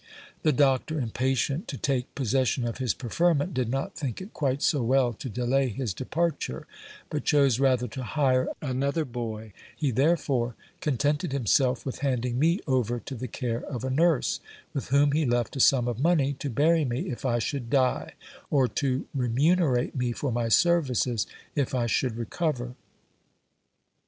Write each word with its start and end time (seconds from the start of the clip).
The 0.41 0.51
doctor, 0.51 0.99
impatient 0.99 1.67
to 1.67 1.77
take 1.77 2.15
possession 2.15 2.65
of 2.65 2.79
his 2.79 2.91
preferment, 2.95 3.53
did 3.53 3.69
not 3.69 3.95
think 3.95 4.19
it 4.19 4.33
quite 4.33 4.63
so 4.63 4.81
well 4.81 5.13
to 5.13 5.29
delay 5.29 5.67
his 5.69 5.93
de 5.93 6.05
parture, 6.05 6.63
but 7.11 7.23
chose 7.23 7.59
rather 7.59 7.87
to 7.89 8.01
hire 8.01 8.47
another 8.63 9.05
boy; 9.05 9.53
he 9.75 9.91
therefore 9.91 10.55
contented 10.79 11.33
himself 11.33 11.85
with 11.85 11.99
handing 11.99 12.39
me 12.39 12.61
over 12.65 12.99
to 13.01 13.13
the 13.13 13.27
care 13.27 13.61
of 13.61 13.83
a 13.83 13.91
nurse, 13.91 14.39
with 14.73 14.87
whom 14.87 15.11
he 15.11 15.23
left 15.23 15.55
a 15.55 15.59
sum 15.59 15.87
of 15.87 15.99
money 15.99 16.33
to 16.39 16.49
bury 16.49 16.83
me 16.83 17.01
if 17.11 17.23
I 17.23 17.37
should 17.37 17.69
die, 17.69 18.15
or 18.49 18.67
to 18.69 19.05
remunerate 19.13 19.95
me 19.95 20.13
for 20.13 20.31
my 20.31 20.47
services 20.47 21.27
if 21.53 21.75
I 21.75 21.85
should 21.85 22.15
re 22.17 22.25
cover. 22.27 22.69
SCIPIO'S 22.73 22.73
STORY. 22.73 22.75